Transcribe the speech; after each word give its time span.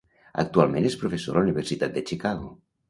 Actualment 0.43 0.87
és 0.91 0.97
professor 1.03 1.39
a 1.39 1.39
la 1.41 1.47
Universitat 1.51 1.97
de 1.99 2.07
Chicago. 2.13 2.55